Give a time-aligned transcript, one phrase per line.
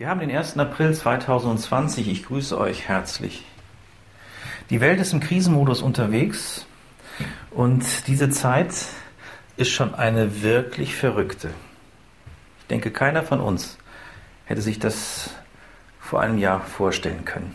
[0.00, 0.56] Wir haben den 1.
[0.56, 2.08] April 2020.
[2.08, 3.44] Ich grüße euch herzlich.
[4.70, 6.64] Die Welt ist im Krisenmodus unterwegs
[7.50, 8.72] und diese Zeit
[9.58, 11.50] ist schon eine wirklich verrückte.
[12.60, 13.76] Ich denke, keiner von uns
[14.46, 15.34] hätte sich das
[16.00, 17.54] vor einem Jahr vorstellen können.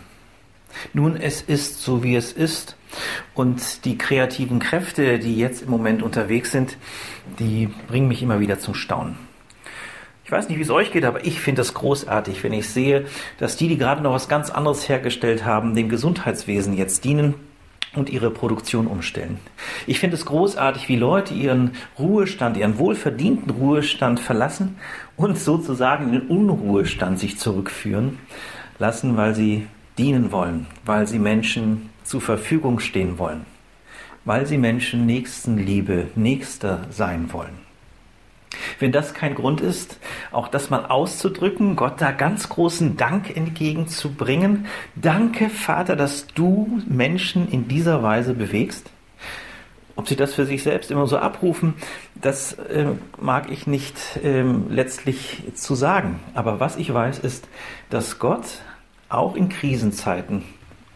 [0.94, 2.78] Nun, es ist so, wie es ist.
[3.34, 6.78] Und die kreativen Kräfte, die jetzt im Moment unterwegs sind,
[7.40, 9.18] die bringen mich immer wieder zum Staunen.
[10.26, 13.06] Ich weiß nicht, wie es euch geht, aber ich finde es großartig, wenn ich sehe,
[13.38, 17.36] dass die, die gerade noch was ganz anderes hergestellt haben, dem Gesundheitswesen jetzt dienen
[17.94, 19.38] und ihre Produktion umstellen.
[19.86, 24.78] Ich finde es großartig, wie Leute ihren Ruhestand, ihren wohlverdienten Ruhestand verlassen
[25.16, 28.18] und sozusagen in den Unruhestand sich zurückführen
[28.80, 29.68] lassen, weil sie
[30.00, 33.46] dienen wollen, weil sie Menschen zur Verfügung stehen wollen,
[34.26, 37.65] weil sie Menschen Nächstenliebe, Nächster sein wollen.
[38.80, 40.00] Wenn das kein Grund ist,
[40.32, 44.66] auch das mal auszudrücken, Gott da ganz großen Dank entgegenzubringen.
[44.96, 48.90] Danke, Vater, dass du Menschen in dieser Weise bewegst.
[49.98, 51.76] Ob sie das für sich selbst immer so abrufen,
[52.16, 52.88] das äh,
[53.20, 56.20] mag ich nicht äh, letztlich zu sagen.
[56.34, 57.48] Aber was ich weiß, ist,
[57.90, 58.62] dass Gott
[59.08, 60.44] auch in Krisenzeiten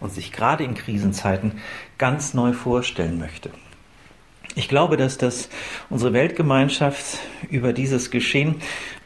[0.01, 1.53] und sich gerade in Krisenzeiten
[1.97, 3.51] ganz neu vorstellen möchte.
[4.55, 5.49] Ich glaube, dass das
[5.89, 7.19] unsere Weltgemeinschaft
[7.49, 8.55] über dieses Geschehen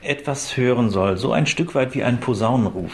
[0.02, 2.94] etwas hören soll, so ein Stück weit wie ein Posaunenruf,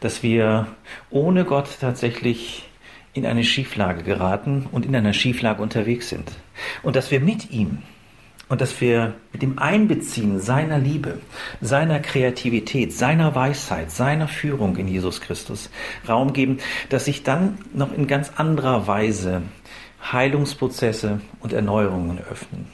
[0.00, 0.66] dass wir
[1.10, 2.68] ohne Gott tatsächlich
[3.12, 6.32] in eine Schieflage geraten und in einer Schieflage unterwegs sind.
[6.82, 7.78] Und dass wir mit ihm
[8.48, 11.18] und dass wir mit dem Einbeziehen seiner Liebe,
[11.60, 15.70] seiner Kreativität, seiner Weisheit, seiner Führung in Jesus Christus
[16.08, 19.42] Raum geben, dass sich dann noch in ganz anderer Weise
[20.12, 22.66] Heilungsprozesse und Erneuerungen öffnen.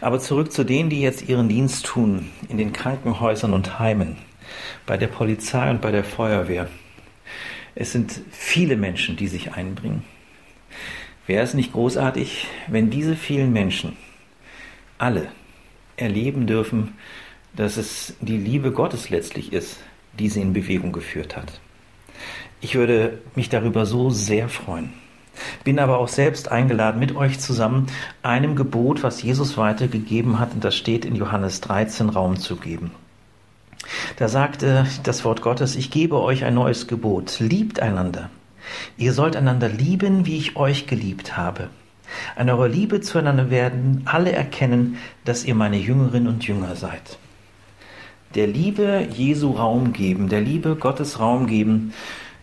[0.00, 4.16] Aber zurück zu denen, die jetzt ihren Dienst tun in den Krankenhäusern und Heimen,
[4.86, 6.68] bei der Polizei und bei der Feuerwehr.
[7.74, 10.04] Es sind viele Menschen, die sich einbringen.
[11.26, 13.96] Wäre es nicht großartig, wenn diese vielen Menschen
[14.98, 15.28] alle
[15.96, 16.94] erleben dürfen,
[17.54, 19.78] dass es die Liebe Gottes letztlich ist,
[20.18, 21.60] die sie in Bewegung geführt hat.
[22.60, 24.92] Ich würde mich darüber so sehr freuen.
[25.64, 27.86] Bin aber auch selbst eingeladen, mit euch zusammen
[28.22, 32.92] einem Gebot, was Jesus weitergegeben hat, und das steht in Johannes 13, Raum zu geben.
[34.16, 38.30] Da sagte das Wort Gottes, ich gebe euch ein neues Gebot, liebt einander.
[38.96, 41.70] Ihr sollt einander lieben, wie ich euch geliebt habe.
[42.36, 47.18] An eurer Liebe zueinander werden alle erkennen, dass ihr meine Jüngerinnen und Jünger seid.
[48.34, 51.92] Der Liebe Jesu Raum geben, der Liebe Gottes Raum geben,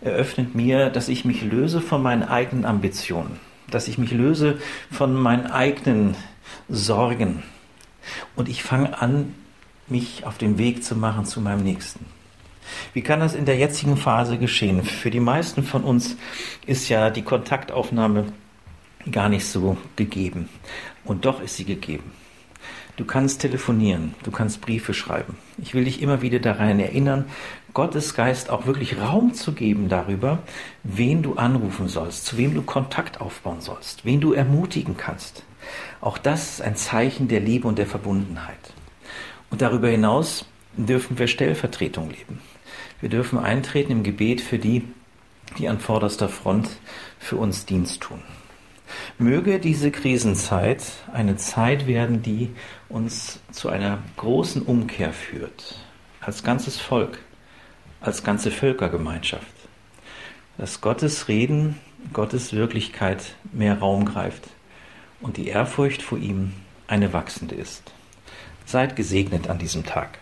[0.02, 4.60] eröffnet mir, dass ich mich löse von meinen eigenen Ambitionen, dass ich mich löse
[4.92, 6.16] von meinen eigenen
[6.70, 7.44] Sorgen
[8.36, 9.34] und ich fange an,
[9.88, 12.06] mich auf den Weg zu machen zu meinem Nächsten.
[12.94, 14.84] Wie kann das in der jetzigen Phase geschehen?
[14.84, 16.18] Für die meisten von uns
[16.66, 18.26] ist ja die Kontaktaufnahme
[19.12, 20.50] gar nicht so gegeben.
[21.06, 22.12] Und doch ist sie gegeben.
[22.98, 25.38] Du kannst telefonieren, du kannst Briefe schreiben.
[25.60, 27.26] Ich will dich immer wieder daran erinnern,
[27.76, 30.40] Gottes Geist auch wirklich Raum zu geben darüber,
[30.84, 35.44] wen du anrufen sollst, zu wem du Kontakt aufbauen sollst, wen du ermutigen kannst.
[36.02, 38.74] Auch das ist ein Zeichen der Liebe und der Verbundenheit.
[39.52, 42.40] Und darüber hinaus dürfen wir Stellvertretung leben.
[43.00, 44.84] Wir dürfen eintreten im Gebet für die,
[45.60, 46.68] die an vorderster Front
[47.20, 48.24] für uns Dienst tun.
[49.18, 52.52] Möge diese Krisenzeit eine Zeit werden, die
[52.90, 55.80] uns zu einer großen Umkehr führt,
[56.22, 57.20] als ganzes Volk,
[58.02, 59.54] als ganze Völkergemeinschaft,
[60.58, 61.78] dass Gottes Reden,
[62.14, 64.50] Gottes Wirklichkeit mehr Raum greift
[65.20, 66.54] und die Ehrfurcht vor ihm
[66.88, 67.92] eine wachsende ist.
[68.66, 70.20] Seid gesegnet an diesem Tag.